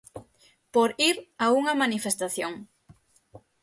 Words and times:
Por 0.73 0.89
ir 1.09 1.15
a 1.43 1.47
unha 1.59 1.77
manifestación. 1.83 2.53